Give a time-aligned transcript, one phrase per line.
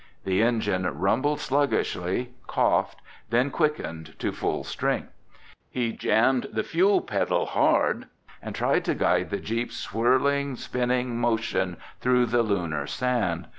[0.23, 2.97] The engine rumbled sluggishly, coughed,
[3.29, 5.13] then quickened to full strength.
[5.69, 8.07] He jammed the fuel pedal hard
[8.41, 13.45] and tried to guide the jeep's swirling, spinning motion through the Lunar sand.